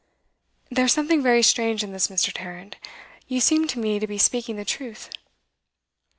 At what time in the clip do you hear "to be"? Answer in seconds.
3.99-4.17